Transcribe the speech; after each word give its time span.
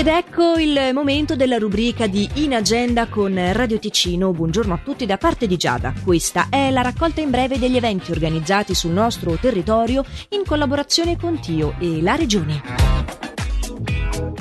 Ed 0.00 0.06
ecco 0.06 0.54
il 0.54 0.92
momento 0.94 1.36
della 1.36 1.58
rubrica 1.58 2.06
di 2.06 2.26
In 2.36 2.54
Agenda 2.54 3.06
con 3.06 3.38
Radio 3.52 3.78
Ticino. 3.78 4.32
Buongiorno 4.32 4.72
a 4.72 4.80
tutti 4.82 5.04
da 5.04 5.18
parte 5.18 5.46
di 5.46 5.58
Giada. 5.58 5.92
Questa 6.02 6.46
è 6.48 6.70
la 6.70 6.80
raccolta 6.80 7.20
in 7.20 7.28
breve 7.28 7.58
degli 7.58 7.76
eventi 7.76 8.10
organizzati 8.10 8.74
sul 8.74 8.92
nostro 8.92 9.36
territorio 9.36 10.02
in 10.30 10.44
collaborazione 10.46 11.18
con 11.18 11.38
Tio 11.38 11.74
e 11.78 12.00
la 12.00 12.14
Regione. 12.14 12.79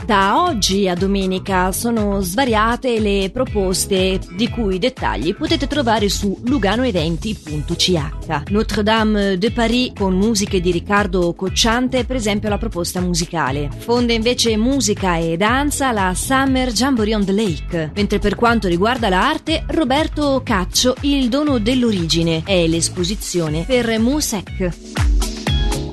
Da 0.09 0.43
oggi 0.43 0.87
a 0.87 0.95
domenica 0.95 1.71
sono 1.71 2.19
svariate 2.21 2.99
le 2.99 3.29
proposte 3.31 4.19
di 4.35 4.49
cui 4.49 4.77
i 4.77 4.79
dettagli 4.79 5.35
potete 5.35 5.67
trovare 5.67 6.09
su 6.09 6.35
luganoeventi.ch. 6.45 8.49
Notre 8.49 8.81
Dame 8.81 9.37
de 9.37 9.51
Paris 9.51 9.91
con 9.95 10.15
musiche 10.15 10.61
di 10.61 10.71
Riccardo 10.71 11.35
Cocciante 11.35 12.05
per 12.05 12.15
esempio 12.15 12.49
la 12.49 12.57
proposta 12.57 13.01
musicale. 13.01 13.69
Fonde 13.77 14.13
invece 14.13 14.57
musica 14.57 15.17
e 15.17 15.37
danza 15.37 15.91
la 15.91 16.15
Summer 16.15 16.71
Jamboree 16.71 17.13
on 17.13 17.25
the 17.25 17.31
Lake. 17.31 17.91
Mentre 17.93 18.17
per 18.17 18.33
quanto 18.33 18.67
riguarda 18.67 19.09
l'arte, 19.09 19.63
Roberto 19.67 20.41
Caccio, 20.43 20.95
Il 21.01 21.29
dono 21.29 21.59
dell'origine 21.59 22.41
è 22.45 22.65
l'esposizione 22.65 23.63
per 23.63 23.99
Musec. 23.99 25.08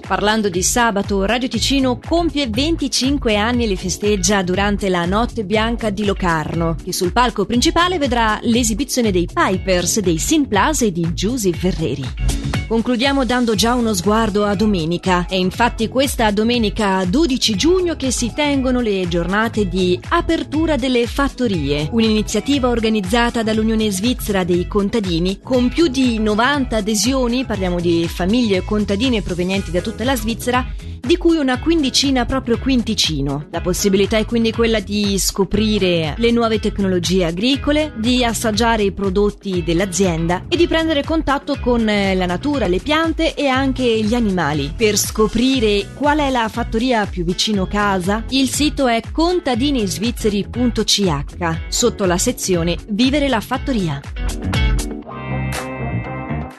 Parlando 0.06 0.48
di 0.48 0.62
sabato, 0.62 1.24
Radio 1.24 1.48
Ticino 1.48 1.98
compie 1.98 2.47
25 2.48 3.34
anni 3.34 3.64
e 3.64 3.66
li 3.66 3.77
festeggia 3.77 4.41
durante 4.45 4.88
la 4.88 5.05
Notte 5.05 5.45
Bianca 5.45 5.91
di 5.91 6.05
Locarno, 6.05 6.77
che 6.80 6.92
sul 6.92 7.10
palco 7.10 7.45
principale 7.45 7.98
vedrà 7.98 8.38
l'esibizione 8.42 9.11
dei 9.11 9.27
Pipers, 9.27 9.98
dei 9.98 10.19
Sin 10.19 10.47
Plaza 10.47 10.84
e 10.84 10.92
di 10.92 11.12
Giusy 11.12 11.52
Ferreri. 11.52 12.55
Concludiamo 12.69 13.25
dando 13.25 13.55
già 13.55 13.75
uno 13.75 13.95
sguardo 13.95 14.45
a 14.45 14.56
domenica. 14.56 15.27
È 15.29 15.37
infatti 15.37 15.87
questa 15.87 16.33
domenica 16.33 17.05
12 17.05 17.55
giugno 17.55 17.95
che 17.95 18.11
si 18.11 18.33
tengono 18.34 18.80
le 18.80 19.06
giornate 19.06 19.69
di 19.69 19.98
apertura 20.09 20.75
delle 20.75 21.06
fattorie, 21.06 21.89
un'iniziativa 21.92 22.69
organizzata 22.69 23.45
dall'Unione 23.45 23.89
Svizzera 23.92 24.42
dei 24.42 24.67
Contadini 24.67 25.39
con 25.41 25.69
più 25.69 25.86
di 25.86 26.19
90 26.19 26.77
adesioni, 26.77 27.45
parliamo 27.45 27.78
di 27.78 28.08
famiglie 28.08 28.64
contadine 28.64 29.23
provenienti 29.23 29.70
da 29.70 29.80
tutta 29.80 30.03
la 30.03 30.17
Svizzera 30.17 30.67
di 31.00 31.16
cui 31.16 31.36
una 31.36 31.58
quindicina 31.58 32.25
proprio 32.25 32.58
quinticino. 32.58 33.47
La 33.50 33.61
possibilità 33.61 34.19
è 34.19 34.25
quindi 34.25 34.52
quella 34.52 34.80
di 34.80 35.19
scoprire 35.19 36.14
le 36.16 36.30
nuove 36.30 36.61
tecnologie 36.61 37.25
agricole, 37.25 37.92
di 37.97 38.25
assaggiare 38.25 38.83
i 38.83 38.92
prodotti 38.92 39.62
dell'azienda 39.62 40.44
e 40.48 40.56
di 40.56 40.67
prendere 40.67 41.05
contatto 41.05 41.58
con 41.61 41.89
eh, 41.89 42.14
la 42.14 42.27
natura, 42.27 42.67
le 42.67 42.78
piante 42.78 43.34
e 43.34 43.47
anche 43.47 43.84
gli 43.84 44.14
animali. 44.14 44.72
Per 44.77 44.97
scoprire 44.97 45.89
qual 45.94 46.19
è 46.19 46.30
la 46.30 46.48
fattoria 46.48 47.06
più 47.06 47.24
vicino 47.24 47.67
casa, 47.67 48.24
il 48.30 48.48
sito 48.48 48.86
è 48.86 49.02
contadinisvizzeri.ch 49.11 51.58
sotto 51.69 52.05
la 52.05 52.19
sezione 52.19 52.77
Vivere 52.89 53.28
la 53.28 53.41
fattoria. 53.41 54.55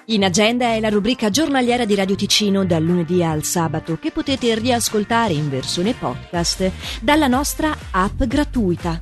In 0.10 0.24
agenda 0.24 0.68
è 0.68 0.80
la 0.80 0.88
rubrica 0.88 1.30
giornaliera 1.30 1.84
di 1.84 1.94
Radio 1.94 2.16
Ticino 2.16 2.64
dal 2.64 2.82
lunedì 2.82 3.22
al 3.22 3.44
sabato 3.44 4.00
che 4.00 4.12
potete 4.12 4.56
riascoltare 4.56 5.34
in 5.34 5.50
versione 5.50 5.94
podcast 5.94 6.72
dalla 7.02 7.28
nostra 7.28 7.76
app 7.92 8.24
gratuita. 8.24 9.02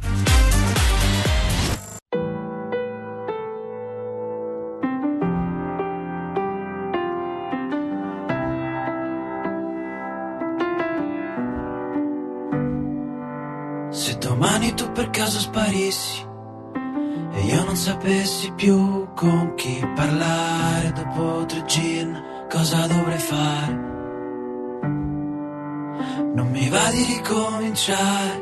Se 13.91 14.17
domani 14.17 14.73
tu 14.73 14.91
per 14.91 15.11
caso 15.11 15.37
sparissi 15.37 16.33
e 17.35 17.41
io 17.41 17.65
non 17.65 17.75
sapessi 17.75 18.51
più 18.53 19.09
con 19.13 19.55
chi 19.55 19.85
parlare 19.93 20.93
dopo 20.93 21.45
tre 21.45 21.65
gin, 21.65 22.23
cosa 22.49 22.87
dovrei 22.87 23.19
fare? 23.19 23.73
Non 26.33 26.47
mi 26.49 26.69
va 26.69 26.89
di 26.91 27.03
ricominciare, 27.03 28.41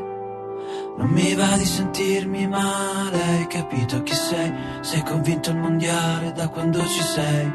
non 0.98 1.10
mi 1.10 1.34
va 1.34 1.58
di 1.58 1.66
sentirmi 1.66 2.48
male, 2.48 3.22
hai 3.24 3.48
capito 3.48 4.04
chi 4.04 4.14
sei? 4.14 4.54
Sei 4.82 5.02
convinto 5.02 5.50
il 5.50 5.58
mondiale 5.58 6.32
da 6.34 6.48
quando 6.50 6.80
ci 6.86 7.02
sei? 7.02 7.54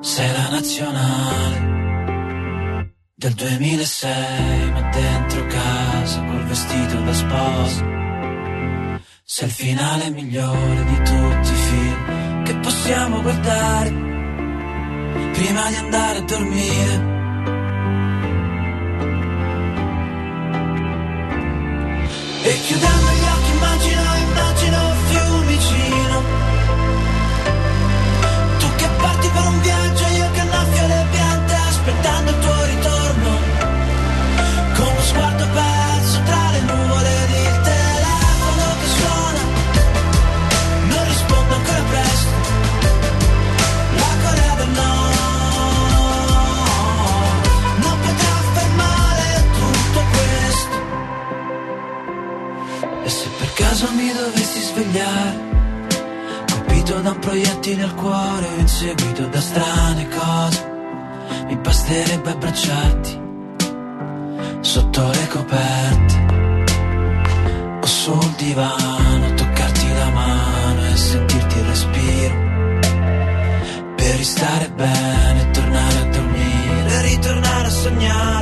Sei 0.00 0.32
la 0.32 0.48
nazionale 0.48 1.68
del 3.14 3.34
2006, 3.34 4.70
ma 4.72 4.88
dentro 4.88 5.46
casa 5.46 6.24
col 6.24 6.44
vestito 6.44 7.00
da 7.02 7.12
sposa 7.12 7.89
sei 9.32 9.46
il 9.46 9.54
finale 9.54 10.10
migliore 10.10 10.84
di 10.86 10.96
tutti 11.04 11.52
i 11.52 11.54
film 11.54 12.42
che 12.42 12.56
possiamo 12.56 13.22
guardare 13.22 13.90
prima 15.32 15.68
di 15.68 15.74
andare 15.76 16.18
a 16.18 16.22
dormire. 16.22 17.19
Caso 53.80 53.94
mi 53.94 54.12
dovessi 54.12 54.60
svegliare, 54.60 55.38
colpito 56.52 57.00
da 57.00 57.10
un 57.12 57.18
proiettile 57.18 57.82
al 57.84 57.94
cuore 57.94 58.46
inseguito 58.58 59.26
da 59.28 59.40
strane 59.40 60.06
cose, 60.08 60.70
mi 61.46 61.56
basterebbe 61.56 62.30
abbracciarti 62.30 63.20
sotto 64.60 65.08
le 65.08 65.28
coperte. 65.28 66.28
O 67.82 67.86
sul 67.86 68.34
divano, 68.36 69.34
toccarti 69.34 69.88
la 69.94 70.10
mano 70.10 70.86
e 70.86 70.96
sentirti 70.96 71.58
il 71.58 71.64
respiro. 71.64 72.34
Per 73.96 74.16
ristare 74.16 74.70
bene, 74.72 75.50
tornare 75.52 75.98
a 75.98 76.04
dormire, 76.04 77.02
ritornare 77.02 77.66
a 77.66 77.70
sognare 77.70 78.39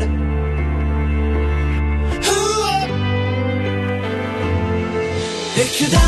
should 5.79 5.95
I? 5.95 6.08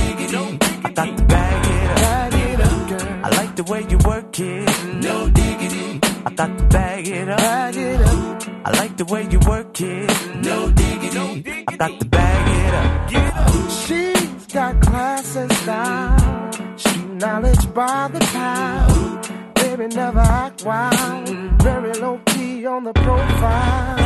I 1.01 1.07
got 1.07 1.17
to 1.17 1.23
bag 1.23 1.65
it 1.65 1.89
up. 1.89 1.97
bag 1.97 2.33
it 2.35 2.61
up, 2.61 2.89
girl. 2.89 3.25
I 3.25 3.29
like 3.35 3.55
the 3.55 3.63
way 3.63 3.85
you 3.89 3.97
work 4.05 4.39
it. 4.39 4.85
No 5.01 5.29
diggity. 5.31 5.99
I 6.27 6.29
got 6.35 6.57
to 6.59 6.63
bag 6.65 7.07
it 7.07 7.27
up. 7.27 7.37
Bag 7.39 7.75
it 7.75 8.01
up, 8.01 8.67
I 8.67 8.71
like 8.77 8.97
the 8.97 9.05
way 9.05 9.27
you 9.31 9.39
work 9.47 9.81
it. 9.81 10.35
No 10.35 10.69
diggity. 10.69 11.65
I 11.67 11.75
got 11.75 11.99
to 11.99 12.05
bag 12.05 12.45
it 12.61 12.73
up. 13.15 13.71
She's 13.71 14.45
got 14.53 14.79
class 14.81 15.35
and 15.35 15.51
style, 15.51 16.77
street 16.77 17.09
knowledge 17.09 17.73
by 17.73 18.07
the 18.13 18.19
pound. 18.19 19.55
Baby 19.55 19.87
never 19.95 20.19
act 20.19 20.63
wild, 20.63 21.29
very 21.63 21.93
low 21.93 22.21
key 22.27 22.67
on 22.67 22.83
the 22.83 22.93
profile. 22.93 23.97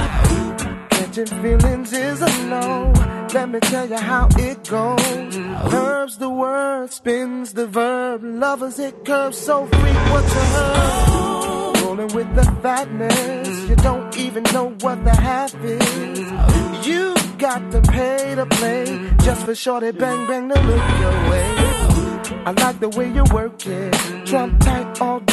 Catching 0.92 1.26
feelings 1.26 1.92
is 1.92 2.22
a 2.22 2.44
no. 2.48 3.25
Let 3.36 3.50
me 3.50 3.60
tell 3.60 3.90
you 3.90 3.98
how 3.98 4.30
it 4.38 4.64
goes. 4.64 5.36
Curves 5.70 6.18
the 6.20 6.30
word, 6.30 6.90
spins 6.90 7.52
the 7.52 7.68
verb. 7.68 8.24
Lovers 8.24 8.80
it 8.80 9.04
curves 9.04 9.38
so 9.38 9.66
free. 9.66 9.98
What 10.12 10.24
you 10.24 10.46
heard? 10.56 11.82
Rolling 11.82 12.14
with 12.16 12.34
the 12.34 12.46
fatness. 12.64 13.70
You 13.70 13.76
don't 13.76 14.18
even 14.18 14.44
know 14.54 14.70
what 14.80 15.04
the 15.04 15.14
half 15.14 15.54
is. 15.66 16.88
You 16.88 17.14
got 17.38 17.72
to 17.74 17.82
pay 17.82 18.36
to 18.36 18.46
play 18.46 18.86
just 19.26 19.46
for 19.46 19.54
shorty 19.54 19.92
bang 19.92 20.28
bang 20.28 20.48
to 20.48 20.62
look 20.62 20.86
your 21.02 21.30
way. 21.30 21.52
I 22.48 22.52
like 22.52 22.80
the 22.80 22.88
way 22.88 23.12
you 23.12 23.26
work 23.34 23.68
it. 23.68 24.26
Trump 24.26 24.62
tight 24.62 25.02
all 25.02 25.20
day. 25.20 25.26